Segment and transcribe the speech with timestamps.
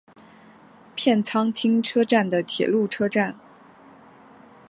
[0.95, 3.35] 片仓町车站的铁路车站。